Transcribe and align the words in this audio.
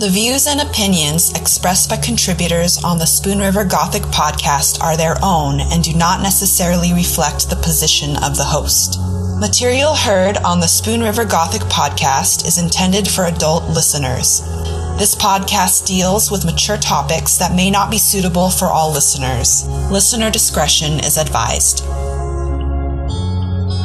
The 0.00 0.08
views 0.08 0.46
and 0.46 0.62
opinions 0.62 1.30
expressed 1.34 1.90
by 1.90 1.98
contributors 1.98 2.82
on 2.82 2.96
the 2.96 3.04
Spoon 3.04 3.38
River 3.38 3.66
Gothic 3.66 4.04
podcast 4.04 4.82
are 4.82 4.96
their 4.96 5.16
own 5.22 5.60
and 5.60 5.84
do 5.84 5.92
not 5.92 6.22
necessarily 6.22 6.94
reflect 6.94 7.50
the 7.50 7.56
position 7.56 8.16
of 8.24 8.34
the 8.34 8.44
host. 8.44 8.98
Material 9.38 9.94
heard 9.94 10.38
on 10.38 10.58
the 10.58 10.66
Spoon 10.66 11.02
River 11.02 11.26
Gothic 11.26 11.60
podcast 11.68 12.46
is 12.46 12.56
intended 12.56 13.06
for 13.08 13.26
adult 13.26 13.64
listeners. 13.64 14.40
This 14.96 15.14
podcast 15.14 15.86
deals 15.86 16.30
with 16.30 16.46
mature 16.46 16.78
topics 16.78 17.36
that 17.36 17.54
may 17.54 17.70
not 17.70 17.90
be 17.90 17.98
suitable 17.98 18.48
for 18.48 18.68
all 18.68 18.90
listeners. 18.90 19.68
Listener 19.90 20.30
discretion 20.30 20.98
is 21.00 21.18
advised. 21.18 21.84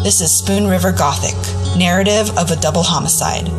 This 0.01 0.21
is 0.21 0.31
Spoon 0.31 0.67
River 0.67 0.93
Gothic, 0.93 1.35
narrative 1.77 2.29
of 2.37 2.51
a 2.51 2.55
double 2.55 2.83
homicide. 2.83 3.49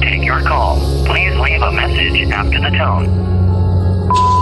Take 0.00 0.24
your 0.24 0.42
call. 0.42 0.78
Please 1.06 1.36
leave 1.38 1.62
a 1.62 1.72
message 1.72 2.30
after 2.30 2.60
the 2.60 2.70
tone. 2.76 4.37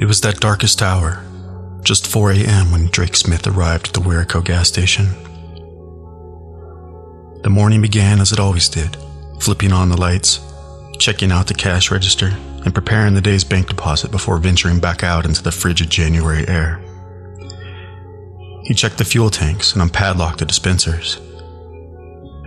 It 0.00 0.06
was 0.06 0.22
that 0.22 0.40
darkest 0.40 0.80
hour, 0.80 1.22
just 1.82 2.06
4 2.06 2.32
a.m., 2.32 2.72
when 2.72 2.86
Drake 2.86 3.14
Smith 3.14 3.46
arrived 3.46 3.88
at 3.88 3.92
the 3.92 4.00
Wareco 4.00 4.42
gas 4.42 4.66
station. 4.66 5.08
The 7.42 7.50
morning 7.50 7.82
began 7.82 8.18
as 8.18 8.32
it 8.32 8.40
always 8.40 8.70
did, 8.70 8.96
flipping 9.40 9.72
on 9.72 9.90
the 9.90 10.00
lights, 10.00 10.40
checking 10.98 11.30
out 11.30 11.48
the 11.48 11.54
cash 11.54 11.90
register, 11.90 12.30
and 12.64 12.74
preparing 12.74 13.12
the 13.12 13.20
day's 13.20 13.44
bank 13.44 13.68
deposit 13.68 14.10
before 14.10 14.38
venturing 14.38 14.80
back 14.80 15.04
out 15.04 15.26
into 15.26 15.42
the 15.42 15.52
frigid 15.52 15.90
January 15.90 16.48
air. 16.48 16.80
He 18.64 18.72
checked 18.72 18.96
the 18.96 19.04
fuel 19.04 19.28
tanks 19.28 19.74
and 19.74 19.82
unpadlocked 19.82 20.38
the 20.38 20.46
dispensers. 20.46 21.20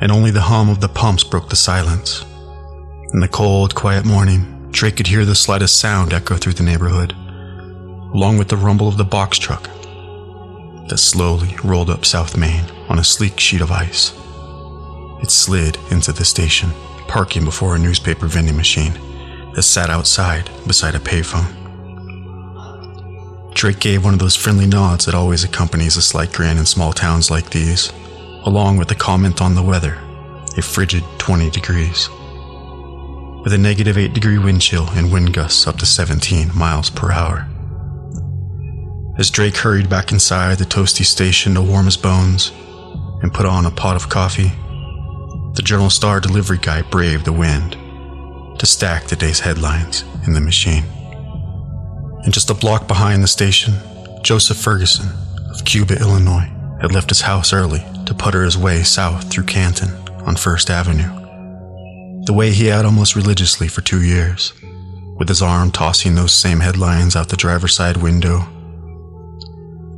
And 0.01 0.11
only 0.11 0.31
the 0.31 0.41
hum 0.41 0.69
of 0.69 0.81
the 0.81 0.89
pumps 0.89 1.23
broke 1.23 1.49
the 1.49 1.55
silence. 1.55 2.25
In 3.13 3.19
the 3.19 3.27
cold, 3.27 3.75
quiet 3.75 4.05
morning, 4.05 4.69
Drake 4.71 4.97
could 4.97 5.07
hear 5.07 5.23
the 5.23 5.35
slightest 5.35 5.79
sound 5.79 6.13
echo 6.13 6.35
through 6.35 6.53
the 6.53 6.63
neighborhood 6.63 7.15
along 8.13 8.37
with 8.37 8.47
the 8.47 8.57
rumble 8.57 8.87
of 8.87 8.97
the 8.97 9.03
box 9.03 9.37
truck 9.37 9.69
that 10.87 10.97
slowly 10.97 11.55
rolled 11.63 11.89
up 11.89 12.05
South 12.05 12.37
Main 12.37 12.65
on 12.89 12.99
a 12.99 13.03
sleek 13.03 13.39
sheet 13.39 13.61
of 13.61 13.71
ice. 13.71 14.13
It 15.21 15.31
slid 15.31 15.77
into 15.89 16.11
the 16.11 16.25
station, 16.25 16.69
parking 17.07 17.45
before 17.45 17.75
a 17.75 17.79
newspaper 17.79 18.27
vending 18.27 18.57
machine 18.57 18.93
that 19.55 19.63
sat 19.63 19.89
outside 19.89 20.49
beside 20.67 20.95
a 20.95 20.99
payphone. 20.99 21.61
Drake 23.53 23.79
gave 23.79 24.03
one 24.03 24.13
of 24.13 24.19
those 24.19 24.35
friendly 24.35 24.67
nods 24.67 25.05
that 25.05 25.15
always 25.15 25.43
accompanies 25.43 25.95
a 25.95 26.01
slight 26.01 26.33
grin 26.33 26.57
in 26.57 26.65
small 26.65 26.91
towns 26.91 27.31
like 27.31 27.49
these, 27.49 27.93
along 28.43 28.77
with 28.77 28.91
a 28.91 28.95
comment 28.95 29.41
on 29.41 29.55
the 29.55 29.63
weather, 29.63 29.97
a 30.57 30.61
frigid 30.61 31.03
20 31.17 31.49
degrees. 31.49 32.09
With 33.43 33.53
a 33.53 33.57
negative 33.57 33.97
8 33.97 34.13
degree 34.13 34.37
wind 34.37 34.61
chill 34.61 34.89
and 34.89 35.11
wind 35.11 35.33
gusts 35.33 35.65
up 35.67 35.77
to 35.77 35.85
17 35.85 36.51
miles 36.55 36.89
per 36.89 37.11
hour. 37.11 37.47
As 39.15 39.29
Drake 39.29 39.57
hurried 39.57 39.91
back 39.91 40.11
inside 40.11 40.57
the 40.57 40.65
toasty 40.65 41.05
station 41.05 41.53
to 41.53 41.61
warm 41.61 41.85
his 41.85 41.97
bones 41.97 42.51
and 43.21 43.31
put 43.31 43.45
on 43.45 43.67
a 43.67 43.71
pot 43.71 43.95
of 43.95 44.09
coffee, 44.09 44.51
the 45.53 45.61
Journal 45.63 45.91
Star 45.91 46.19
delivery 46.19 46.57
guy 46.57 46.81
braved 46.81 47.25
the 47.25 47.31
wind 47.31 47.73
to 48.57 48.65
stack 48.65 49.05
the 49.05 49.15
day's 49.15 49.39
headlines 49.39 50.03
in 50.25 50.33
the 50.33 50.41
machine. 50.41 50.83
And 52.23 52.33
just 52.33 52.49
a 52.49 52.55
block 52.55 52.87
behind 52.87 53.21
the 53.21 53.27
station, 53.27 53.75
Joseph 54.23 54.57
Ferguson 54.57 55.09
of 55.51 55.63
Cuba, 55.63 55.99
Illinois, 55.99 56.51
had 56.81 56.91
left 56.91 57.09
his 57.09 57.21
house 57.21 57.53
early 57.53 57.85
to 58.07 58.15
putter 58.15 58.43
his 58.43 58.57
way 58.57 58.81
south 58.81 59.29
through 59.29 59.43
Canton 59.43 59.91
on 60.25 60.35
First 60.35 60.71
Avenue. 60.71 62.23
The 62.25 62.33
way 62.33 62.51
he 62.51 62.65
had 62.65 62.83
almost 62.83 63.15
religiously 63.15 63.67
for 63.67 63.81
two 63.81 64.01
years, 64.01 64.53
with 65.19 65.29
his 65.29 65.43
arm 65.43 65.69
tossing 65.69 66.15
those 66.15 66.33
same 66.33 66.61
headlines 66.61 67.15
out 67.15 67.29
the 67.29 67.37
driver's 67.37 67.75
side 67.75 67.97
window 67.97 68.47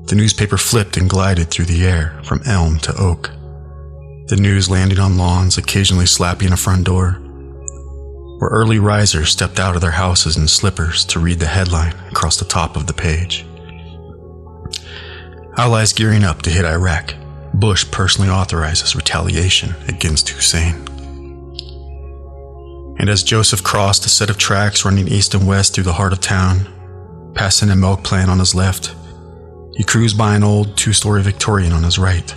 the 0.07 0.15
newspaper 0.15 0.57
flipped 0.57 0.97
and 0.97 1.09
glided 1.09 1.49
through 1.49 1.65
the 1.65 1.85
air 1.85 2.19
from 2.23 2.41
elm 2.45 2.77
to 2.79 2.95
oak. 2.97 3.31
The 4.27 4.37
news 4.39 4.69
landing 4.69 4.99
on 4.99 5.17
lawns, 5.17 5.57
occasionally 5.57 6.05
slapping 6.05 6.51
a 6.51 6.57
front 6.57 6.85
door, 6.85 7.13
where 8.39 8.49
early 8.49 8.79
risers 8.79 9.31
stepped 9.31 9.59
out 9.59 9.75
of 9.75 9.81
their 9.81 9.91
houses 9.91 10.37
in 10.37 10.47
slippers 10.47 11.05
to 11.05 11.19
read 11.19 11.39
the 11.39 11.47
headline 11.47 11.95
across 12.09 12.37
the 12.37 12.45
top 12.45 12.75
of 12.75 12.85
the 12.87 12.93
page. 12.93 13.45
Allies 15.57 15.93
gearing 15.93 16.23
up 16.23 16.41
to 16.41 16.49
hit 16.49 16.65
Iraq. 16.65 17.15
Bush 17.53 17.89
personally 17.89 18.29
authorizes 18.29 18.95
retaliation 18.95 19.73
against 19.87 20.29
Hussein. 20.29 20.75
And 22.99 23.09
as 23.09 23.23
Joseph 23.23 23.63
crossed 23.63 24.05
a 24.05 24.09
set 24.09 24.29
of 24.29 24.37
tracks 24.37 24.83
running 24.83 25.07
east 25.07 25.33
and 25.33 25.47
west 25.47 25.73
through 25.73 25.85
the 25.85 25.93
heart 25.93 26.13
of 26.13 26.19
town, 26.19 26.67
passing 27.33 27.69
a 27.69 27.75
milk 27.75 28.03
plant 28.03 28.29
on 28.29 28.39
his 28.39 28.53
left, 28.53 28.93
he 29.75 29.83
cruised 29.83 30.17
by 30.17 30.35
an 30.35 30.43
old 30.43 30.77
two 30.77 30.93
story 30.93 31.21
Victorian 31.21 31.73
on 31.73 31.83
his 31.83 31.99
right, 31.99 32.33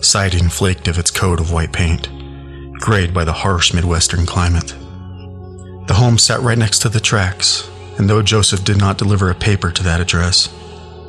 siding 0.00 0.48
flaked 0.48 0.88
of 0.88 0.98
its 0.98 1.10
coat 1.10 1.40
of 1.40 1.52
white 1.52 1.72
paint, 1.72 2.08
grayed 2.78 3.12
by 3.12 3.24
the 3.24 3.32
harsh 3.32 3.74
Midwestern 3.74 4.24
climate. 4.24 4.74
The 5.88 5.94
home 5.94 6.18
sat 6.18 6.40
right 6.40 6.58
next 6.58 6.78
to 6.80 6.88
the 6.88 7.00
tracks, 7.00 7.68
and 7.98 8.08
though 8.08 8.22
Joseph 8.22 8.64
did 8.64 8.78
not 8.78 8.98
deliver 8.98 9.30
a 9.30 9.34
paper 9.34 9.72
to 9.72 9.82
that 9.82 10.00
address, 10.00 10.46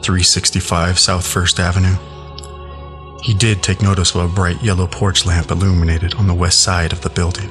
365 0.01 0.97
South 0.97 1.25
First 1.25 1.59
Avenue, 1.59 1.95
he 3.21 3.35
did 3.35 3.61
take 3.61 3.83
notice 3.83 4.15
of 4.15 4.21
a 4.21 4.33
bright 4.33 4.61
yellow 4.63 4.87
porch 4.87 5.27
lamp 5.27 5.51
illuminated 5.51 6.15
on 6.15 6.25
the 6.25 6.33
west 6.33 6.63
side 6.63 6.91
of 6.91 7.01
the 7.01 7.09
building, 7.11 7.49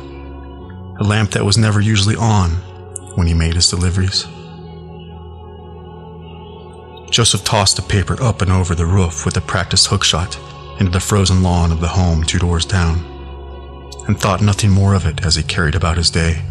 a 0.99 1.05
lamp 1.05 1.31
that 1.31 1.45
was 1.45 1.57
never 1.57 1.81
usually 1.81 2.17
on 2.17 2.51
when 3.15 3.29
he 3.29 3.35
made 3.35 3.55
his 3.55 3.71
deliveries. 3.71 4.27
Joseph 7.11 7.43
tossed 7.43 7.77
the 7.77 7.83
paper 7.83 8.21
up 8.23 8.41
and 8.41 8.53
over 8.53 8.75
the 8.75 8.87
roof 8.87 9.25
with 9.25 9.37
a 9.37 9.41
practiced 9.41 9.89
hook 9.89 10.05
shot 10.05 10.39
into 10.79 10.93
the 10.93 11.01
frozen 11.01 11.43
lawn 11.43 11.73
of 11.73 11.81
the 11.81 11.89
home 11.89 12.23
two 12.23 12.39
doors 12.39 12.65
down, 12.65 13.05
and 14.07 14.19
thought 14.19 14.41
nothing 14.41 14.71
more 14.71 14.95
of 14.95 15.05
it 15.05 15.25
as 15.25 15.35
he 15.35 15.43
carried 15.43 15.75
about 15.75 15.97
his 15.97 16.09
day, 16.09 16.43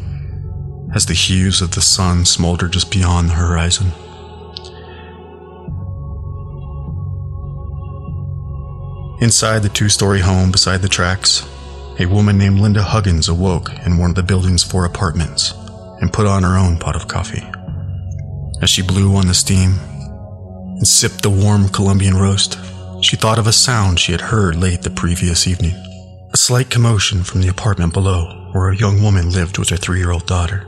as 0.93 1.05
the 1.05 1.13
hues 1.13 1.61
of 1.61 1.71
the 1.71 1.81
sun 1.81 2.25
smoldered 2.25 2.73
just 2.73 2.91
beyond 2.91 3.29
the 3.29 3.33
horizon. 3.33 3.91
Inside 9.21 9.63
the 9.63 9.69
two 9.69 9.89
story 9.89 10.19
home 10.19 10.51
beside 10.51 10.81
the 10.81 10.87
tracks, 10.89 11.47
a 11.99 12.05
woman 12.05 12.37
named 12.37 12.59
Linda 12.59 12.83
Huggins 12.83 13.27
awoke 13.27 13.71
in 13.85 13.97
one 13.97 14.11
of 14.11 14.15
the 14.15 14.23
building's 14.23 14.63
four 14.63 14.85
apartments 14.85 15.53
and 16.01 16.13
put 16.13 16.27
on 16.27 16.43
her 16.43 16.57
own 16.57 16.77
pot 16.77 16.95
of 16.95 17.07
coffee. 17.07 17.45
As 18.61 18.69
she 18.69 18.81
blew 18.81 19.15
on 19.15 19.27
the 19.27 19.33
steam, 19.33 19.73
and 20.79 20.87
sipped 20.87 21.21
the 21.21 21.29
warm 21.29 21.69
Colombian 21.69 22.15
roast, 22.15 22.57
she 23.01 23.15
thought 23.15 23.37
of 23.37 23.47
a 23.47 23.53
sound 23.53 23.99
she 23.99 24.13
had 24.13 24.21
heard 24.21 24.55
late 24.55 24.81
the 24.81 24.89
previous 24.89 25.45
evening. 25.45 25.75
A 26.33 26.37
slight 26.37 26.69
commotion 26.69 27.23
from 27.23 27.41
the 27.41 27.49
apartment 27.49 27.93
below, 27.93 28.49
where 28.53 28.69
a 28.69 28.77
young 28.77 29.03
woman 29.03 29.29
lived 29.29 29.57
with 29.57 29.69
her 29.69 29.77
three 29.77 29.99
year 29.99 30.11
old 30.11 30.25
daughter. 30.25 30.65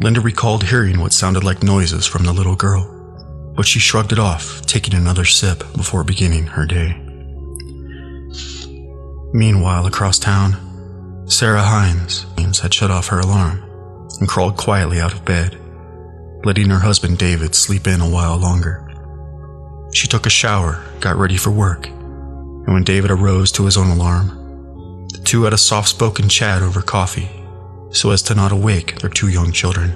Linda 0.00 0.20
recalled 0.20 0.64
hearing 0.64 1.00
what 1.00 1.12
sounded 1.12 1.44
like 1.44 1.62
noises 1.62 2.06
from 2.06 2.24
the 2.24 2.32
little 2.32 2.56
girl, 2.56 3.52
but 3.54 3.66
she 3.66 3.78
shrugged 3.78 4.12
it 4.12 4.18
off, 4.18 4.62
taking 4.62 4.94
another 4.94 5.24
sip 5.24 5.58
before 5.76 6.04
beginning 6.04 6.46
her 6.46 6.64
day. 6.64 6.96
Meanwhile, 9.32 9.86
across 9.86 10.18
town, 10.18 11.24
Sarah 11.26 11.64
Haynes 11.64 12.26
had 12.60 12.72
shut 12.72 12.90
off 12.90 13.08
her 13.08 13.20
alarm 13.20 13.62
and 14.20 14.28
crawled 14.28 14.56
quietly 14.56 15.00
out 15.00 15.12
of 15.12 15.24
bed, 15.24 15.58
letting 16.44 16.70
her 16.70 16.78
husband 16.78 17.18
David 17.18 17.54
sleep 17.54 17.86
in 17.86 18.00
a 18.00 18.08
while 18.08 18.36
longer. 18.36 18.91
She 19.92 20.08
took 20.08 20.24
a 20.24 20.30
shower, 20.30 20.82
got 21.00 21.16
ready 21.16 21.36
for 21.36 21.50
work, 21.50 21.86
and 21.86 22.72
when 22.72 22.82
David 22.82 23.10
arose 23.10 23.52
to 23.52 23.66
his 23.66 23.76
own 23.76 23.90
alarm, 23.90 25.06
the 25.08 25.18
two 25.18 25.42
had 25.42 25.52
a 25.52 25.58
soft 25.58 25.88
spoken 25.88 26.28
chat 26.28 26.62
over 26.62 26.80
coffee 26.80 27.30
so 27.90 28.10
as 28.10 28.22
to 28.22 28.34
not 28.34 28.52
awake 28.52 29.00
their 29.00 29.10
two 29.10 29.28
young 29.28 29.52
children. 29.52 29.92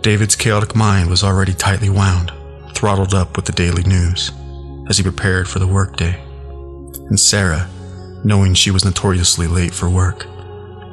David's 0.00 0.36
chaotic 0.36 0.76
mind 0.76 1.10
was 1.10 1.24
already 1.24 1.52
tightly 1.52 1.90
wound, 1.90 2.32
throttled 2.72 3.14
up 3.14 3.34
with 3.34 3.46
the 3.46 3.52
daily 3.52 3.82
news 3.82 4.30
as 4.88 4.96
he 4.96 5.02
prepared 5.02 5.48
for 5.48 5.58
the 5.58 5.66
workday. 5.66 6.20
And 7.08 7.18
Sarah, 7.18 7.68
knowing 8.22 8.54
she 8.54 8.70
was 8.70 8.84
notoriously 8.84 9.48
late 9.48 9.74
for 9.74 9.90
work, 9.90 10.26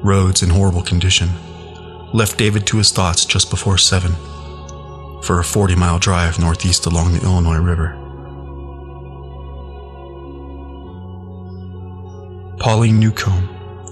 roads 0.03 0.41
in 0.41 0.50
horrible 0.50 0.81
condition, 0.81 1.29
left 2.13 2.39
David 2.39 2.65
to 2.68 2.77
his 2.77 2.91
thoughts 2.91 3.25
just 3.25 3.51
before 3.51 3.77
7 3.77 4.15
for 5.23 5.39
a 5.39 5.44
40 5.44 5.75
mile 5.75 6.00
drive 6.00 6.39
northeast 6.39 6.85
along 6.85 7.13
the 7.13 7.23
Illinois 7.23 7.59
River. 7.59 7.97
Pauline 12.59 13.00
Newcomb, 13.00 13.50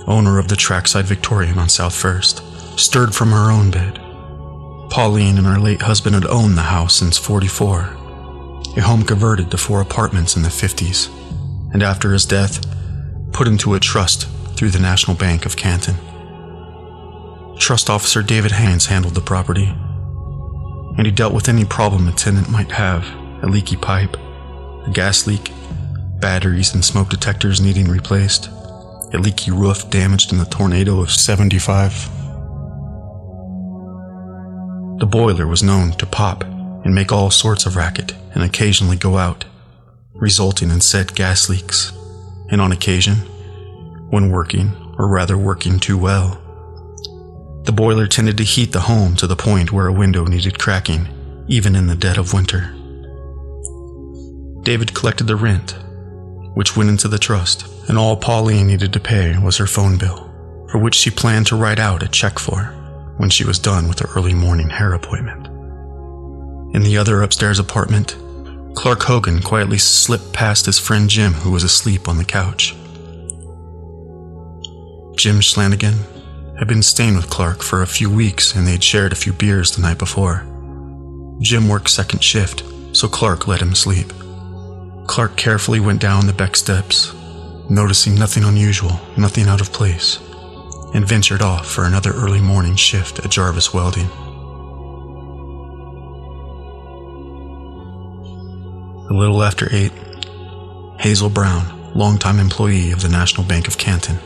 owner 0.07 0.37
of 0.37 0.47
the 0.47 0.55
Trackside 0.55 1.05
Victorian 1.05 1.57
on 1.57 1.69
South 1.69 1.95
First, 1.95 2.43
stirred 2.79 3.15
from 3.15 3.31
her 3.31 3.51
own 3.51 3.71
bed. 3.71 3.95
Pauline 4.89 5.37
and 5.37 5.47
her 5.47 5.59
late 5.59 5.81
husband 5.81 6.15
had 6.15 6.25
owned 6.25 6.57
the 6.57 6.61
house 6.61 6.95
since 6.95 7.17
44, 7.17 7.79
a 8.77 8.81
home 8.81 9.03
converted 9.03 9.51
to 9.51 9.57
four 9.57 9.81
apartments 9.81 10.35
in 10.35 10.43
the 10.43 10.49
50s 10.49 11.09
and 11.73 11.83
after 11.83 12.11
his 12.13 12.25
death, 12.25 12.65
put 13.31 13.47
into 13.47 13.75
a 13.75 13.79
trust 13.79 14.27
through 14.55 14.71
the 14.71 14.79
National 14.79 15.15
Bank 15.15 15.45
of 15.45 15.55
Canton. 15.55 15.95
Trust 17.57 17.89
Officer 17.89 18.23
David 18.23 18.51
Haynes 18.53 18.87
handled 18.87 19.15
the 19.15 19.21
property, 19.21 19.73
and 20.99 21.05
he 21.05 21.13
dealt 21.13 21.33
with 21.33 21.47
any 21.47 21.63
problem 21.63 22.09
a 22.09 22.11
tenant 22.11 22.49
might 22.49 22.69
have 22.69 23.07
a 23.41 23.47
leaky 23.47 23.77
pipe, 23.77 24.17
a 24.85 24.91
gas 24.91 25.25
leak, 25.25 25.49
batteries 26.19 26.73
and 26.73 26.83
smoke 26.83 27.07
detectors 27.07 27.61
needing 27.61 27.87
replaced, 27.87 28.49
a 29.13 29.17
leaky 29.17 29.49
roof 29.49 29.89
damaged 29.89 30.33
in 30.33 30.39
the 30.39 30.45
tornado 30.45 30.99
of 30.99 31.09
75. 31.09 31.93
The 34.99 35.07
boiler 35.09 35.47
was 35.47 35.63
known 35.63 35.93
to 35.93 36.05
pop 36.05 36.43
and 36.43 36.93
make 36.93 37.13
all 37.13 37.31
sorts 37.31 37.65
of 37.65 37.77
racket 37.77 38.13
and 38.33 38.43
occasionally 38.43 38.97
go 38.97 39.17
out 39.17 39.45
resulting 40.15 40.69
in 40.69 40.81
said 40.81 41.15
gas 41.15 41.47
leaks, 41.47 41.93
and 42.49 42.59
on 42.59 42.73
occasion, 42.73 43.15
when 44.09 44.29
working, 44.29 44.73
or 44.97 45.07
rather 45.07 45.37
working 45.37 45.79
too 45.79 45.97
well, 45.97 46.41
the 47.63 47.71
boiler 47.71 48.07
tended 48.07 48.37
to 48.37 48.43
heat 48.43 48.71
the 48.71 48.81
home 48.81 49.15
to 49.17 49.27
the 49.27 49.35
point 49.35 49.71
where 49.71 49.87
a 49.87 49.93
window 49.93 50.25
needed 50.25 50.59
cracking, 50.59 51.07
even 51.47 51.75
in 51.75 51.87
the 51.87 51.95
dead 51.95 52.17
of 52.17 52.33
winter. 52.33 52.73
David 54.63 54.93
collected 54.93 55.27
the 55.27 55.35
rent, 55.35 55.75
which 56.53 56.75
went 56.75 56.89
into 56.89 57.07
the 57.07 57.19
trust, 57.19 57.65
and 57.87 57.97
all 57.97 58.17
Pauline 58.17 58.67
needed 58.67 58.93
to 58.93 58.99
pay 58.99 59.37
was 59.37 59.57
her 59.57 59.67
phone 59.67 59.97
bill, 59.97 60.29
for 60.69 60.77
which 60.77 60.95
she 60.95 61.09
planned 61.09 61.47
to 61.47 61.55
write 61.55 61.79
out 61.79 62.03
a 62.03 62.07
check 62.07 62.39
for 62.39 62.75
when 63.17 63.29
she 63.29 63.43
was 63.43 63.59
done 63.59 63.87
with 63.87 63.99
her 63.99 64.09
early 64.15 64.33
morning 64.33 64.69
hair 64.69 64.93
appointment. 64.93 65.47
In 66.75 66.83
the 66.83 66.97
other 66.97 67.21
upstairs 67.21 67.59
apartment, 67.59 68.15
Clark 68.75 69.03
Hogan 69.03 69.41
quietly 69.41 69.77
slipped 69.77 70.31
past 70.31 70.65
his 70.65 70.79
friend 70.79 71.09
Jim, 71.09 71.33
who 71.33 71.51
was 71.51 71.63
asleep 71.63 72.07
on 72.07 72.17
the 72.17 72.23
couch. 72.23 72.75
Jim 75.17 75.41
Schlanigan 75.41 75.97
had 76.59 76.67
been 76.67 76.83
staying 76.83 77.15
with 77.15 77.29
Clark 77.29 77.63
for 77.63 77.81
a 77.81 77.87
few 77.87 78.09
weeks 78.09 78.53
and 78.53 78.67
they'd 78.67 78.83
shared 78.83 79.13
a 79.13 79.15
few 79.15 79.31
beers 79.31 79.71
the 79.71 79.81
night 79.81 79.97
before. 79.97 80.45
Jim 81.39 81.69
worked 81.69 81.89
second 81.89 82.21
shift, 82.21 82.63
so 82.91 83.07
Clark 83.07 83.47
let 83.47 83.61
him 83.61 83.73
sleep. 83.73 84.11
Clark 85.07 85.37
carefully 85.37 85.79
went 85.79 86.01
down 86.01 86.27
the 86.27 86.33
back 86.33 86.57
steps, 86.57 87.13
noticing 87.69 88.13
nothing 88.13 88.43
unusual, 88.43 88.99
nothing 89.15 89.47
out 89.47 89.61
of 89.61 89.71
place, 89.71 90.19
and 90.93 91.07
ventured 91.07 91.41
off 91.41 91.65
for 91.65 91.85
another 91.85 92.11
early 92.11 92.41
morning 92.41 92.75
shift 92.75 93.19
at 93.19 93.31
Jarvis 93.31 93.73
Welding. 93.73 94.09
A 99.09 99.13
little 99.13 99.41
after 99.41 99.73
8, 99.73 99.93
Hazel 100.99 101.29
Brown, 101.29 101.93
longtime 101.95 102.37
employee 102.37 102.91
of 102.91 103.01
the 103.01 103.09
National 103.09 103.47
Bank 103.47 103.69
of 103.69 103.77
Canton, 103.77 104.19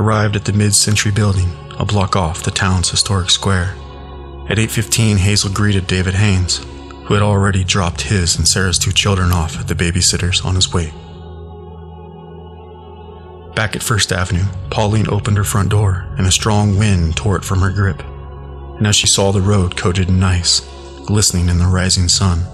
arrived 0.00 0.34
at 0.34 0.46
the 0.46 0.52
mid-century 0.52 1.12
building 1.12 1.50
a 1.78 1.84
block 1.84 2.16
off 2.16 2.42
the 2.42 2.50
town's 2.50 2.90
historic 2.90 3.28
square. 3.30 3.76
At 4.48 4.58
8:15, 4.58 5.18
Hazel 5.18 5.50
greeted 5.50 5.86
David 5.86 6.14
Haynes, 6.14 6.62
who 7.04 7.14
had 7.14 7.22
already 7.22 7.64
dropped 7.64 8.00
his 8.02 8.36
and 8.36 8.48
Sarah's 8.48 8.78
two 8.78 8.92
children 8.92 9.30
off 9.30 9.58
at 9.60 9.68
the 9.68 9.74
babysitter's 9.74 10.40
on 10.40 10.54
his 10.54 10.72
way. 10.72 10.92
Back 13.54 13.76
at 13.76 13.82
First 13.82 14.10
Avenue, 14.10 14.46
Pauline 14.70 15.08
opened 15.10 15.36
her 15.36 15.44
front 15.44 15.68
door 15.68 16.06
and 16.16 16.26
a 16.26 16.32
strong 16.32 16.78
wind 16.78 17.16
tore 17.16 17.36
it 17.36 17.44
from 17.44 17.60
her 17.60 17.70
grip. 17.70 18.02
And 18.78 18.86
as 18.86 18.96
she 18.96 19.06
saw 19.06 19.32
the 19.32 19.42
road 19.42 19.76
coated 19.76 20.08
in 20.08 20.22
ice, 20.22 20.62
glistening 21.04 21.50
in 21.50 21.58
the 21.58 21.66
rising 21.66 22.08
sun, 22.08 22.46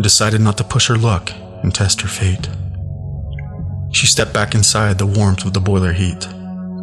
decided 0.00 0.42
not 0.42 0.58
to 0.58 0.64
push 0.64 0.88
her 0.88 0.98
luck 0.98 1.32
and 1.62 1.74
test 1.74 2.02
her 2.02 2.08
fate. 2.08 2.48
She 3.94 4.08
stepped 4.08 4.34
back 4.34 4.56
inside 4.56 4.98
the 4.98 5.06
warmth 5.06 5.44
of 5.44 5.52
the 5.52 5.60
boiler 5.60 5.92
heat, 5.92 6.26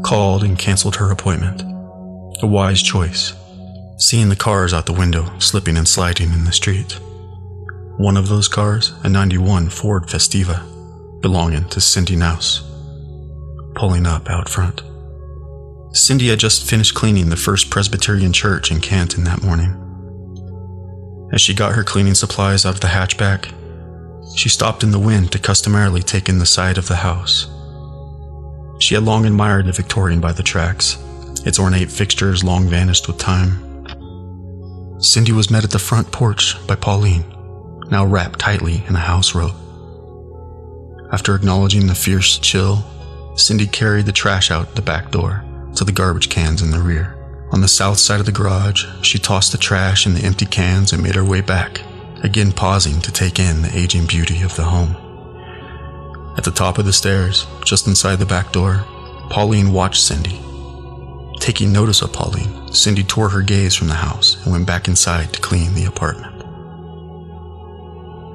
called 0.01 0.46
and 0.46 0.58
canceled 0.58 0.96
her 0.96 1.12
appointment. 1.12 1.62
A 2.41 2.48
wise 2.48 2.82
choice, 2.82 3.34
seeing 3.98 4.30
the 4.30 4.36
cars 4.38 4.74
out 4.74 4.86
the 4.86 4.94
window 4.94 5.38
slipping 5.38 5.75
and 5.75 5.86
sliding 5.86 6.32
in 6.32 6.46
the 6.46 6.53
street. 6.53 6.98
One 7.98 8.15
of 8.15 8.30
those 8.30 8.48
cars, 8.48 8.94
a 9.03 9.10
91 9.10 9.70
Ford 9.70 10.03
Festiva, 10.08 10.62
belonging 11.22 11.65
to 11.65 11.82
Cindy 11.82 12.15
Knous, 12.15 12.62
pulling 13.75 14.08
up 14.08 14.30
out 14.30 14.48
front. 14.48 14.82
Cindy 15.91 16.30
had 16.30 16.39
just 16.39 16.65
finished 16.65 16.96
cleaning 16.96 17.30
the 17.30 17.36
First 17.36 17.70
Presbyterian 17.70 18.32
Church 18.32 18.72
in 18.72 18.80
Canton 18.80 19.25
that 19.25 19.44
morning. 19.44 19.77
As 21.34 21.41
she 21.41 21.53
got 21.53 21.74
her 21.74 21.84
cleaning 21.84 22.15
supplies 22.15 22.65
out 22.65 22.75
of 22.75 22.80
the 22.80 22.88
hatchback, 22.88 23.51
she 24.36 24.50
stopped 24.50 24.84
in 24.84 24.92
the 24.92 25.00
wind 25.00 25.32
to 25.32 25.40
customarily 25.40 26.02
take 26.02 26.30
in 26.30 26.40
the 26.40 26.46
side 26.46 26.78
of 26.78 26.88
the 26.88 26.96
house. 26.96 27.48
She 28.80 28.96
had 28.96 29.04
long 29.04 29.26
admired 29.26 29.68
the 29.68 29.72
Victorian 29.72 30.20
by 30.20 30.32
the 30.32 30.44
tracks, 30.44 30.98
its 31.46 31.60
ornate 31.60 31.92
fixtures 31.92 32.44
long 32.44 32.68
vanished 32.68 33.08
with 33.08 33.18
time. 33.18 33.68
Cindy 35.00 35.32
was 35.32 35.50
met 35.50 35.64
at 35.64 35.72
the 35.72 35.80
front 35.80 36.12
porch 36.12 36.56
by 36.68 36.76
Pauline, 36.76 37.26
now 37.90 38.06
wrapped 38.06 38.40
tightly 38.40 38.84
in 38.88 38.96
a 38.96 39.00
house 39.00 39.36
robe. 39.36 39.56
After 41.12 41.36
acknowledging 41.36 41.88
the 41.88 41.96
fierce 41.96 42.38
chill, 42.40 42.84
Cindy 43.36 43.68
carried 43.68 44.06
the 44.06 44.12
trash 44.12 44.52
out 44.52 44.76
the 44.76 44.82
back 44.82 45.12
door 45.12 45.44
to 45.76 45.84
the 45.84 45.92
garbage 45.92 46.30
cans 46.30 46.62
in 46.62 46.72
the 46.72 46.80
rear. 46.80 47.18
On 47.52 47.62
the 47.62 47.68
south 47.68 47.98
side 47.98 48.20
of 48.20 48.26
the 48.26 48.32
garage, 48.32 48.86
she 49.02 49.20
tossed 49.20 49.52
the 49.52 49.58
trash 49.58 50.06
and 50.06 50.16
the 50.16 50.24
empty 50.24 50.46
cans 50.46 50.94
and 50.94 51.04
made 51.04 51.16
her 51.16 51.26
way 51.26 51.42
back, 51.42 51.82
again 52.24 52.51
pausing 52.51 53.01
to 53.01 53.12
take 53.12 53.40
in 53.40 53.62
the 53.62 53.78
aging 53.78 54.06
beauty 54.06 54.42
of 54.42 54.56
the 54.56 54.63
home. 54.63 54.96
At 56.38 56.44
the 56.44 56.51
top 56.51 56.78
of 56.78 56.86
the 56.86 56.94
stairs, 56.94 57.46
just 57.66 57.88
inside 57.88 58.18
the 58.18 58.25
back 58.25 58.51
door, 58.51 58.86
Pauline 59.30 59.74
watched 59.74 60.04
Cindy. 60.04 60.40
Taking 61.40 61.72
notice 61.74 62.01
of 62.01 62.13
Pauline, 62.13 62.72
Cindy 62.74 63.04
tore 63.04 63.30
her 63.30 63.42
gaze 63.42 63.75
from 63.75 63.88
the 63.88 63.96
house 63.96 64.42
and 64.44 64.51
went 64.51 64.68
back 64.68 64.88
inside 64.88 65.34
to 65.34 65.42
clean 65.42 65.74
the 65.74 65.86
apartment. 65.86 66.38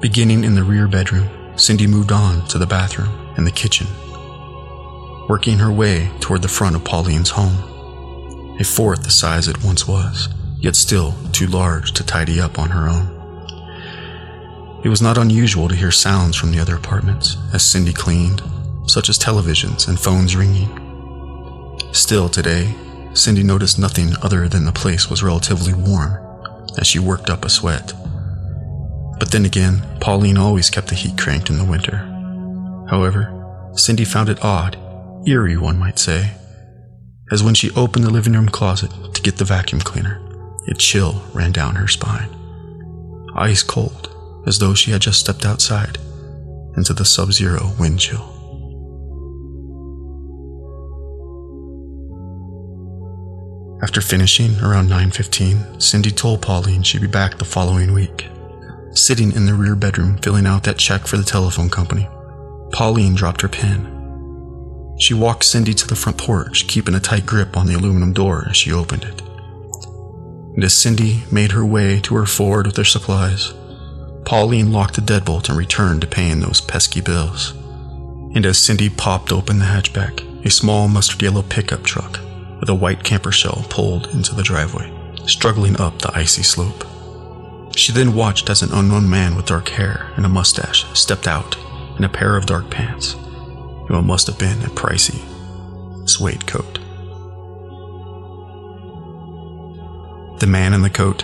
Beginning 0.01 0.43
in 0.43 0.55
the 0.55 0.63
rear 0.63 0.87
bedroom, 0.87 1.29
Cindy 1.57 1.87
moved 1.87 2.11
on 2.11 2.45
to 2.47 2.57
the 2.57 2.67
bathroom 2.67 3.33
and 3.37 3.47
the 3.47 3.51
kitchen, 3.51 3.87
working 5.27 5.57
her 5.57 5.71
way 5.71 6.11
toward 6.19 6.41
the 6.41 6.47
front 6.47 6.75
of 6.75 6.83
Pauline's 6.83 7.31
home 7.31 7.73
a 8.59 8.63
fourth 8.63 9.03
the 9.03 9.11
size 9.11 9.47
it 9.47 9.63
once 9.63 9.87
was, 9.87 10.29
yet 10.59 10.75
still 10.75 11.13
too 11.31 11.45
large 11.47 11.91
to 11.93 12.03
tidy 12.03 12.41
up 12.41 12.57
on 12.57 12.71
her 12.71 12.89
own. 12.89 13.16
It 14.83 14.89
was 14.89 15.01
not 15.01 15.17
unusual 15.17 15.67
to 15.67 15.75
hear 15.75 15.91
sounds 15.91 16.35
from 16.35 16.51
the 16.51 16.59
other 16.59 16.75
apartments 16.75 17.37
as 17.53 17.63
Cindy 17.63 17.93
cleaned, 17.93 18.41
such 18.85 19.09
as 19.09 19.17
televisions 19.17 19.87
and 19.87 19.99
phones 19.99 20.35
ringing. 20.35 20.69
Still 21.93 22.29
today, 22.29 22.75
Cindy 23.13 23.43
noticed 23.43 23.79
nothing 23.79 24.13
other 24.21 24.47
than 24.47 24.65
the 24.65 24.71
place 24.71 25.09
was 25.09 25.23
relatively 25.23 25.73
warm 25.73 26.23
as 26.77 26.85
she 26.85 26.99
worked 26.99 27.29
up 27.29 27.43
a 27.43 27.49
sweat. 27.49 27.93
But 29.19 29.31
then 29.31 29.45
again, 29.45 29.83
Pauline 29.99 30.37
always 30.37 30.69
kept 30.69 30.87
the 30.87 30.95
heat 30.95 31.17
cranked 31.17 31.49
in 31.49 31.57
the 31.57 31.65
winter. 31.65 31.97
However, 32.89 33.33
Cindy 33.73 34.05
found 34.05 34.29
it 34.29 34.43
odd, 34.43 34.77
eerie 35.27 35.57
one 35.57 35.79
might 35.79 35.97
say, 35.97 36.31
as 37.31 37.43
when 37.43 37.55
she 37.55 37.71
opened 37.71 38.05
the 38.05 38.11
living 38.11 38.33
room 38.33 38.47
closet 38.47 38.91
to 39.13 39.21
get 39.21 39.37
the 39.37 39.43
vacuum 39.43 39.81
cleaner, 39.81 40.21
a 40.67 40.73
chill 40.75 41.23
ran 41.33 41.51
down 41.51 41.75
her 41.75 41.87
spine. 41.87 42.29
Ice 43.35 43.63
cold, 43.63 44.06
as 44.47 44.59
though 44.59 44.73
she 44.73 44.91
had 44.91 45.01
just 45.01 45.19
stepped 45.19 45.45
outside 45.45 45.97
into 46.77 46.93
the 46.93 47.05
sub 47.05 47.33
zero 47.33 47.73
wind 47.79 47.99
chill. 47.99 48.33
After 53.83 54.01
finishing 54.01 54.59
around 54.61 54.89
9:15, 54.89 55.79
Cindy 55.79 56.11
told 56.11 56.41
Pauline 56.41 56.81
she'd 56.81 57.01
be 57.01 57.07
back 57.07 57.37
the 57.37 57.45
following 57.45 57.93
week. 57.93 58.27
Sitting 58.93 59.31
in 59.33 59.45
the 59.45 59.53
rear 59.53 59.75
bedroom 59.75 60.17
filling 60.17 60.47
out 60.47 60.63
that 60.63 60.79
check 60.79 61.05
for 61.05 61.17
the 61.17 61.23
telephone 61.23 61.69
company, 61.69 62.07
Pauline 62.71 63.13
dropped 63.13 63.41
her 63.41 63.47
pen. 63.47 63.93
She 64.99 65.13
walked 65.13 65.43
Cindy 65.43 65.75
to 65.75 65.87
the 65.87 65.95
front 65.95 66.17
porch, 66.17 66.67
keeping 66.67 66.95
a 66.95 66.99
tight 66.99 67.27
grip 67.27 67.55
on 67.55 67.67
the 67.67 67.75
aluminum 67.75 68.13
door 68.13 68.47
as 68.49 68.57
she 68.57 68.71
opened 68.71 69.03
it. 69.03 69.21
And 70.55 70.63
as 70.63 70.73
Cindy 70.73 71.23
made 71.31 71.51
her 71.51 71.63
way 71.63 71.99
to 72.01 72.15
her 72.15 72.25
Ford 72.25 72.65
with 72.65 72.77
her 72.77 72.83
supplies, 72.83 73.53
Pauline 74.27 74.73
locked 74.73 74.95
the 74.95 75.01
deadbolt 75.01 75.47
and 75.47 75.57
returned 75.57 76.01
to 76.01 76.07
paying 76.07 76.41
those 76.41 76.59
pesky 76.59 76.99
bills. 76.99 77.51
And 78.35 78.45
as 78.45 78.57
Cindy 78.57 78.89
popped 78.89 79.31
open 79.31 79.57
the 79.57 79.63
hatchback, 79.63 80.45
a 80.45 80.49
small 80.49 80.89
mustard 80.89 81.21
yellow 81.21 81.43
pickup 81.43 81.83
truck 81.83 82.19
with 82.59 82.67
a 82.67 82.75
white 82.75 83.05
camper 83.05 83.31
shell 83.31 83.65
pulled 83.69 84.07
into 84.07 84.35
the 84.35 84.43
driveway, 84.43 84.91
struggling 85.27 85.79
up 85.79 86.01
the 86.01 86.11
icy 86.13 86.43
slope. 86.43 86.85
She 87.77 87.93
then 87.93 88.15
watched 88.15 88.49
as 88.49 88.61
an 88.61 88.73
unknown 88.73 89.09
man 89.09 89.37
with 89.37 89.45
dark 89.45 89.69
hair 89.69 90.11
and 90.17 90.25
a 90.25 90.29
mustache 90.29 90.83
stepped 90.93 91.25
out 91.25 91.55
in 91.97 92.03
a 92.03 92.09
pair 92.09 92.35
of 92.35 92.45
dark 92.45 92.69
pants 92.69 93.13
and 93.13 93.91
what 93.91 94.03
must 94.03 94.27
have 94.27 94.37
been 94.37 94.61
a 94.63 94.69
pricey 94.71 95.21
suede 96.05 96.45
coat. 96.45 96.79
The 100.41 100.47
man 100.47 100.73
in 100.73 100.81
the 100.81 100.89
coat, 100.89 101.23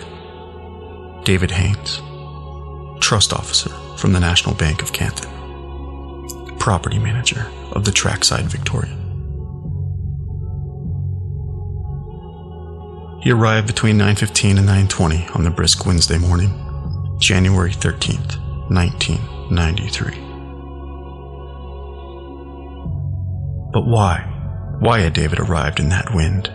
David 1.26 1.50
Haynes, 1.50 2.00
trust 3.04 3.34
officer 3.34 3.68
from 3.98 4.14
the 4.14 4.18
National 4.18 4.54
Bank 4.54 4.80
of 4.80 4.94
Canton, 4.94 5.30
property 6.58 6.98
manager 6.98 7.46
of 7.72 7.84
the 7.84 7.92
Trackside 7.92 8.46
Victorian. 8.46 8.98
He 13.22 13.30
arrived 13.30 13.66
between 13.66 13.98
9:15 13.98 14.56
and 14.56 14.66
9:20 14.66 15.28
on 15.34 15.44
the 15.44 15.50
brisk 15.50 15.84
Wednesday 15.84 16.16
morning, 16.16 16.50
January 17.20 17.72
13th, 17.74 18.38
1993. 18.70 20.18
But 23.70 23.86
why? 23.86 24.24
Why 24.80 25.00
had 25.00 25.12
David 25.12 25.40
arrived 25.40 25.78
in 25.78 25.90
that 25.90 26.14
wind? 26.14 26.50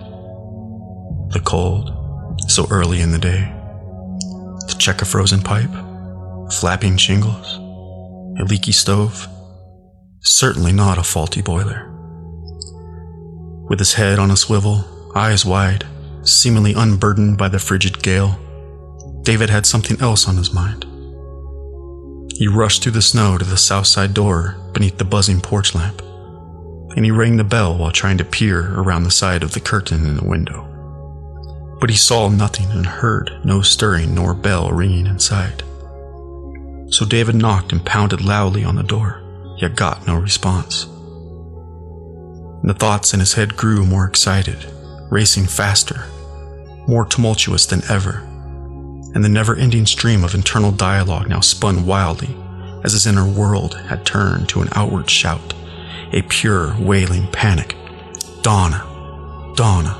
The 1.30 1.42
cold, 1.42 1.94
so 2.48 2.66
early 2.72 3.02
in 3.02 3.12
the 3.12 3.20
day. 3.20 3.54
To 4.68 4.78
check 4.80 5.04
a 5.04 5.06
frozen 5.06 5.44
pipe, 5.44 5.89
flapping 6.52 6.98
shingles, 6.98 7.58
a 8.40 8.44
leaky 8.46 8.72
stove. 8.72 9.28
Certainly 10.22 10.74
not 10.74 10.98
a 10.98 11.04
faulty 11.04 11.42
boiler. 11.42 11.86
With 13.70 13.80
his 13.80 13.94
head 13.94 14.20
on 14.20 14.32
a 14.32 14.36
swivel, 14.36 14.84
eyes 15.16 15.46
wide, 15.46 15.86
seemingly 16.24 16.74
unburdened 16.74 17.38
by 17.38 17.50
the 17.50 17.60
frigid 17.60 18.02
gale, 18.02 18.40
David 19.22 19.50
had 19.50 19.66
something 19.66 20.02
else 20.02 20.28
on 20.28 20.38
his 20.38 20.52
mind. 20.52 20.86
He 22.34 22.48
rushed 22.48 22.82
through 22.82 22.94
the 22.94 23.02
snow 23.02 23.38
to 23.38 23.46
the 23.46 23.58
south 23.58 23.88
side 23.88 24.14
door 24.14 24.56
beneath 24.74 24.98
the 24.98 25.06
buzzing 25.06 25.42
porch 25.42 25.76
lamp, 25.76 26.02
and 26.96 27.06
he 27.06 27.12
rang 27.12 27.38
the 27.38 27.44
bell 27.44 27.78
while 27.78 27.92
trying 27.92 28.18
to 28.18 28.26
peer 28.26 28.74
around 28.80 29.04
the 29.04 29.12
side 29.12 29.44
of 29.44 29.54
the 29.54 29.60
curtain 29.60 30.06
in 30.06 30.18
the 30.18 30.26
window. 30.26 30.66
But 31.80 31.90
he 31.90 31.96
saw 31.96 32.28
nothing 32.30 32.72
and 32.72 32.86
heard 32.86 33.32
no 33.44 33.62
stirring 33.62 34.16
nor 34.16 34.34
bell 34.34 34.72
ringing 34.72 35.06
inside. 35.06 35.64
So 36.90 37.06
David 37.06 37.36
knocked 37.36 37.72
and 37.72 37.86
pounded 37.86 38.22
loudly 38.22 38.64
on 38.64 38.76
the 38.76 38.84
door, 38.84 39.22
yet 39.58 39.76
got 39.76 40.08
no 40.08 40.16
response. 40.16 40.86
The 42.64 42.76
thoughts 42.78 43.14
in 43.14 43.20
his 43.20 43.34
head 43.34 43.56
grew 43.56 43.86
more 43.86 44.06
excited, 44.06 44.66
racing 45.10 45.46
faster, 45.46 46.06
more 46.88 47.06
tumultuous 47.06 47.66
than 47.66 47.84
ever, 47.90 48.24
and 49.14 49.24
the 49.24 49.30
never 49.30 49.56
ending 49.56 49.86
stream 49.86 50.24
of 50.24 50.36
internal 50.36 50.72
dialogue 50.72 51.30
now 51.30 51.40
spun 51.40 51.86
wildly 51.86 52.36
as 52.84 52.94
his 52.94 53.08
inner 53.08 53.28
world 53.28 53.76
had 53.76 54.06
turned 54.06 54.50
to 54.50 54.62
an 54.62 54.70
outward 54.74 55.10
shout, 55.10 55.54
a 56.12 56.22
pure, 56.24 56.76
wailing 56.80 57.28
panic. 57.32 57.76
Donna, 58.42 58.86
Donna. 59.56 59.96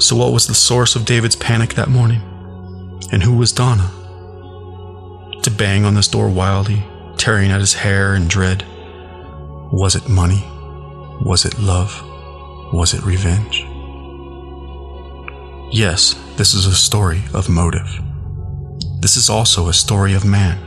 So, 0.00 0.16
what 0.16 0.32
was 0.32 0.46
the 0.46 0.54
source 0.54 0.94
of 0.96 1.04
David's 1.04 1.36
panic 1.36 1.74
that 1.74 1.88
morning? 1.88 2.20
And 3.12 3.22
who 3.22 3.36
was 3.36 3.52
Donna? 3.52 3.90
To 5.42 5.50
bang 5.50 5.84
on 5.84 5.94
this 5.94 6.08
door 6.08 6.28
wildly, 6.28 6.82
tearing 7.16 7.50
at 7.50 7.60
his 7.60 7.74
hair 7.74 8.14
in 8.14 8.28
dread. 8.28 8.64
Was 9.72 9.94
it 9.94 10.08
money? 10.08 10.44
Was 11.22 11.44
it 11.44 11.58
love? 11.58 12.02
Was 12.72 12.94
it 12.94 13.04
revenge? 13.04 13.66
Yes, 15.70 16.14
this 16.36 16.54
is 16.54 16.66
a 16.66 16.74
story 16.74 17.22
of 17.34 17.48
motive. 17.48 17.88
This 19.00 19.16
is 19.16 19.28
also 19.30 19.68
a 19.68 19.72
story 19.74 20.14
of 20.14 20.24
man. 20.24 20.58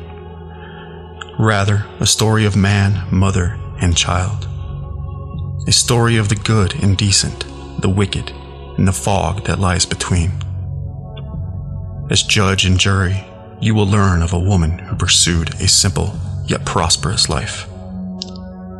Rather, 1.40 1.86
a 2.00 2.06
story 2.06 2.46
of 2.46 2.56
man, 2.56 3.08
mother, 3.12 3.58
and 3.82 3.98
child. 3.98 4.48
A 5.68 5.72
story 5.72 6.18
of 6.18 6.30
the 6.30 6.36
good 6.36 6.76
and 6.84 6.98
decent, 6.98 7.46
the 7.82 7.90
wicked, 7.90 8.32
and 8.78 8.88
the 8.88 8.94
fog 8.94 9.46
that 9.46 9.60
lies 9.60 9.86
between. 9.86 10.32
As 12.12 12.24
judge 12.24 12.66
and 12.66 12.78
jury, 12.78 13.24
you 13.62 13.74
will 13.74 13.88
learn 13.88 14.22
of 14.22 14.34
a 14.34 14.40
woman 14.40 14.78
who 14.80 14.98
pursued 14.98 15.54
a 15.62 15.68
simple 15.70 16.14
yet 16.46 16.66
prosperous 16.66 17.30
life. 17.30 17.70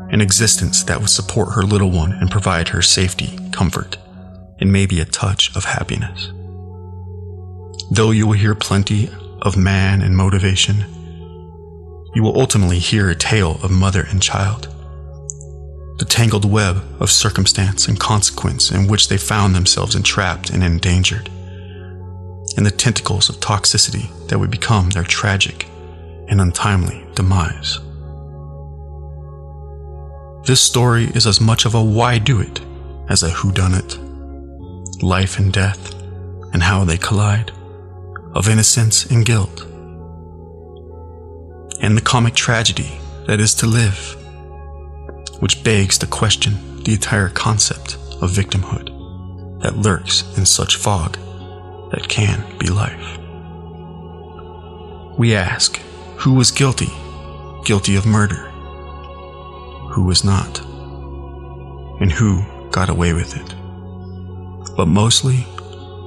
An 0.10 0.20
existence 0.20 0.84
that 0.84 1.00
would 1.00 1.10
support 1.10 1.54
her 1.54 1.64
little 1.64 1.92
one 1.92 2.12
and 2.12 2.30
provide 2.30 2.68
her 2.68 2.82
safety, 2.82 3.40
comfort, 3.54 3.96
and 4.60 4.70
maybe 4.70 5.00
a 5.00 5.06
touch 5.06 5.56
of 5.56 5.64
happiness. 5.64 6.34
Though 7.90 8.12
you 8.12 8.28
will 8.28 8.34
hear 8.34 8.54
plenty 8.54 9.10
of 9.42 9.56
man 9.56 10.02
and 10.02 10.18
motivation, 10.18 10.84
you 12.14 12.24
will 12.24 12.38
ultimately 12.38 12.80
hear 12.80 13.10
a 13.10 13.16
tale 13.16 13.62
of 13.64 13.72
mother 13.72 14.06
and 14.10 14.22
child. 14.22 14.68
The 16.00 16.06
tangled 16.10 16.44
web 16.44 16.84
of 17.00 17.10
circumstance 17.10 17.88
and 17.88 17.98
consequence 17.98 18.72
in 18.72 18.88
which 18.88 19.08
they 19.08 19.18
found 19.18 19.56
themselves 19.56 19.96
entrapped 19.96 20.50
and 20.50 20.62
endangered 20.66 21.30
and 22.58 22.66
the 22.66 22.72
tentacles 22.72 23.30
of 23.30 23.38
toxicity 23.38 24.10
that 24.28 24.40
would 24.40 24.52
become 24.52 24.90
their 24.90 25.04
tragic 25.04 25.68
and 26.28 26.42
untimely 26.42 27.06
demise. 27.16 27.80
This 30.46 30.62
story 30.62 31.06
is 31.14 31.28
as 31.28 31.40
much 31.40 31.66
of 31.66 31.76
a 31.76 31.84
why 31.84 32.18
do 32.18 32.40
it 32.42 32.62
as 33.10 33.24
a 33.24 33.30
who 33.30 33.52
done 33.52 33.74
it. 33.74 33.98
Life 35.04 35.38
and 35.40 35.54
death 35.54 35.94
and 36.54 36.64
how 36.64 36.84
they 36.84 36.98
collide, 36.98 37.52
of 38.34 38.50
innocence 38.50 39.06
and 39.06 39.26
guilt, 39.26 39.62
and 41.82 41.98
the 41.98 42.02
comic 42.02 42.34
tragedy 42.34 43.00
that 43.28 43.40
is 43.40 43.54
to 43.56 43.68
live, 43.68 44.16
which 45.40 45.64
begs 45.64 45.98
to 46.00 46.08
question 46.08 46.84
the 46.84 46.94
entire 46.94 47.30
concept 47.30 47.96
of 48.22 48.32
victimhood 48.32 48.90
that 49.62 49.78
lurks 49.78 50.24
in 50.38 50.46
such 50.46 50.76
fog 50.76 51.18
that 51.92 52.08
can 52.08 52.44
be 52.58 52.68
life. 52.68 53.18
We 55.18 55.36
ask, 55.36 55.78
who 56.18 56.34
was 56.34 56.52
guilty? 56.52 56.92
Guilty 57.66 57.96
of 57.96 58.06
murder? 58.06 58.50
Who 59.92 60.06
was 60.06 60.24
not? 60.24 60.60
And 62.02 62.12
who 62.12 62.44
got 62.72 62.90
away 62.90 63.14
with 63.14 63.36
it? 63.36 63.56
But 64.76 64.88
mostly, 64.88 65.46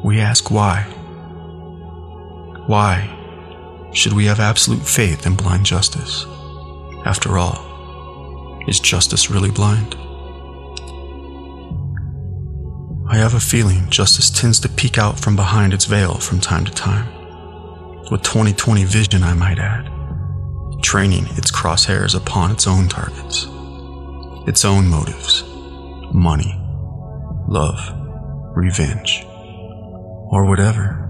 we 0.03 0.21
ask 0.21 0.51
why. 0.51 0.83
Why 2.67 3.11
should 3.93 4.15
we 4.15 4.25
have 4.25 4.41
absolute 4.41 4.83
faith 4.83 5.27
in 5.27 5.37
blind 5.37 5.67
justice? 5.67 6.27
After 7.05 7.39
all, 7.39 8.63
is 8.67 8.81
justice 8.81 9.31
really 9.31 9.51
blind? 9.51 9.95
I 13.07 13.19
have 13.19 13.35
a 13.35 13.41
feeling 13.41 13.91
justice 13.91 14.31
tends 14.31 14.59
to 14.61 14.69
peek 14.69 14.97
out 14.97 15.21
from 15.21 15.37
behind 15.37 15.75
its 15.75 15.85
veil 15.85 16.15
from 16.15 16.41
time 16.41 16.65
to 16.65 16.73
time, 16.73 17.07
with 18.11 18.23
2020 18.23 18.85
vision, 18.85 19.23
I 19.23 19.35
might 19.35 19.59
add, 19.59 19.91
training 20.83 21.27
its 21.33 21.51
crosshairs 21.51 22.17
upon 22.17 22.51
its 22.51 22.67
own 22.67 22.89
targets, 22.89 23.47
its 24.49 24.65
own 24.65 24.89
motives 24.89 25.45
money, 26.15 26.59
love, 27.47 27.79
revenge, 28.57 29.23
or 29.27 30.47
whatever. 30.47 31.01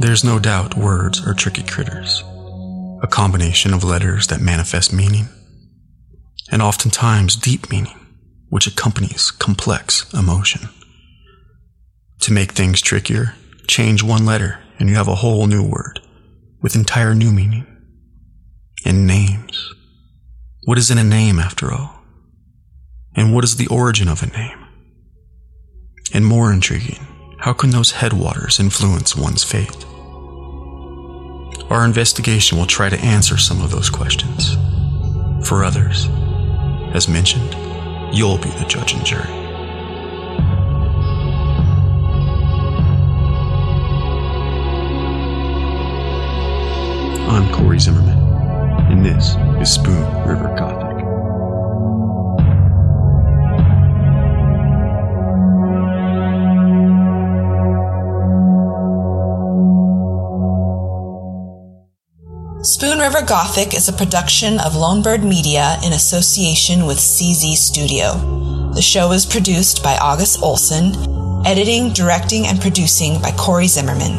There's 0.00 0.24
no 0.24 0.40
doubt 0.40 0.76
words 0.76 1.24
are 1.24 1.34
tricky 1.34 1.62
critters, 1.62 2.24
a 3.02 3.06
combination 3.06 3.74
of 3.74 3.84
letters 3.84 4.26
that 4.26 4.40
manifest 4.40 4.92
meaning, 4.92 5.28
and 6.50 6.60
oftentimes 6.60 7.36
deep 7.36 7.70
meaning, 7.70 7.98
which 8.52 8.66
accompanies 8.66 9.30
complex 9.30 10.12
emotion. 10.12 10.68
To 12.20 12.32
make 12.34 12.52
things 12.52 12.82
trickier, 12.82 13.34
change 13.66 14.02
one 14.02 14.26
letter 14.26 14.58
and 14.78 14.90
you 14.90 14.94
have 14.94 15.08
a 15.08 15.14
whole 15.14 15.46
new 15.46 15.66
word 15.66 16.00
with 16.60 16.76
entire 16.76 17.14
new 17.14 17.32
meaning. 17.32 17.66
And 18.84 19.06
names. 19.06 19.72
What 20.64 20.76
is 20.76 20.90
in 20.90 20.98
a 20.98 21.02
name 21.04 21.38
after 21.38 21.72
all? 21.72 22.02
And 23.16 23.34
what 23.34 23.42
is 23.42 23.56
the 23.56 23.68
origin 23.68 24.06
of 24.06 24.22
a 24.22 24.26
name? 24.26 24.66
And 26.12 26.26
more 26.26 26.52
intriguing, 26.52 27.06
how 27.38 27.54
can 27.54 27.70
those 27.70 27.92
headwaters 27.92 28.60
influence 28.60 29.16
one's 29.16 29.42
fate? 29.44 29.82
Our 31.70 31.86
investigation 31.86 32.58
will 32.58 32.66
try 32.66 32.90
to 32.90 33.00
answer 33.00 33.38
some 33.38 33.62
of 33.62 33.70
those 33.70 33.88
questions. 33.88 34.56
For 35.48 35.64
others, 35.64 36.06
as 36.92 37.08
mentioned, 37.08 37.71
you'll 38.12 38.38
be 38.38 38.50
the 38.50 38.64
judge 38.66 38.92
and 38.92 39.04
jury. 39.04 39.22
I'm 47.28 47.50
Corey 47.52 47.78
Zimmerman, 47.78 48.18
and 48.90 49.04
this 49.04 49.36
is 49.60 49.72
Spoon 49.72 50.02
River 50.26 50.54
Gothic. 50.58 50.81
Spoon 62.64 63.00
River 63.00 63.22
Gothic 63.22 63.74
is 63.74 63.88
a 63.88 63.92
production 63.92 64.60
of 64.60 64.74
Lonebird 64.74 65.24
Media 65.24 65.78
in 65.84 65.94
association 65.94 66.86
with 66.86 66.96
CZ 66.98 67.54
Studio. 67.54 68.14
The 68.72 68.80
show 68.80 69.10
is 69.10 69.26
produced 69.26 69.82
by 69.82 69.96
August 69.96 70.40
Olson, 70.44 70.94
editing, 71.44 71.92
directing, 71.92 72.46
and 72.46 72.60
producing 72.60 73.20
by 73.20 73.32
Corey 73.32 73.66
Zimmerman. 73.66 74.12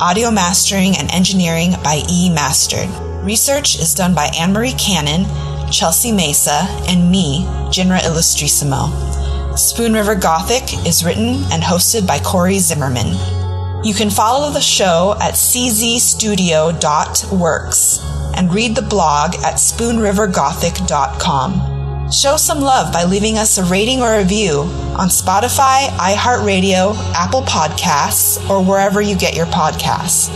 Audio 0.00 0.28
mastering 0.28 0.96
and 0.96 1.08
engineering 1.12 1.74
by 1.84 2.02
E. 2.10 2.28
Mastered. 2.30 2.88
Research 3.24 3.78
is 3.78 3.94
done 3.94 4.12
by 4.12 4.28
Anne 4.36 4.52
Marie 4.52 4.72
Cannon, 4.72 5.24
Chelsea 5.70 6.10
Mesa, 6.10 6.66
and 6.88 7.08
me, 7.08 7.44
Jinra 7.70 8.00
Illustrissimo. 8.00 9.56
Spoon 9.56 9.92
River 9.92 10.16
Gothic 10.16 10.84
is 10.84 11.04
written 11.04 11.44
and 11.52 11.62
hosted 11.62 12.08
by 12.08 12.18
Corey 12.18 12.58
Zimmerman. 12.58 13.37
You 13.84 13.94
can 13.94 14.10
follow 14.10 14.50
the 14.50 14.60
show 14.60 15.14
at 15.20 15.34
czstudio.works 15.34 18.00
and 18.34 18.52
read 18.52 18.74
the 18.74 18.82
blog 18.82 19.36
at 19.36 19.54
spoonrivergothic.com. 19.54 22.10
Show 22.10 22.36
some 22.36 22.60
love 22.60 22.92
by 22.92 23.04
leaving 23.04 23.38
us 23.38 23.56
a 23.56 23.62
rating 23.64 24.00
or 24.00 24.14
a 24.14 24.18
review 24.18 24.62
on 24.98 25.08
Spotify, 25.08 25.86
iHeartRadio, 25.90 26.96
Apple 27.14 27.42
Podcasts, 27.42 28.50
or 28.50 28.64
wherever 28.64 29.00
you 29.00 29.16
get 29.16 29.36
your 29.36 29.46
podcasts. 29.46 30.28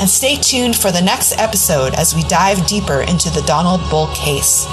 And 0.00 0.08
stay 0.08 0.34
tuned 0.36 0.74
for 0.74 0.90
the 0.90 1.02
next 1.02 1.38
episode 1.38 1.94
as 1.94 2.16
we 2.16 2.24
dive 2.24 2.66
deeper 2.66 3.02
into 3.02 3.30
the 3.30 3.42
Donald 3.42 3.88
Bull 3.88 4.08
case. 4.14 4.66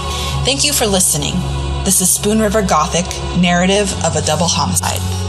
Thank 0.44 0.64
you 0.64 0.74
for 0.74 0.88
listening. 0.88 1.36
This 1.84 2.02
is 2.02 2.10
Spoon 2.10 2.40
River 2.40 2.64
Gothic, 2.64 3.06
narrative 3.38 3.94
of 4.04 4.16
a 4.16 4.22
double 4.22 4.48
homicide. 4.48 5.27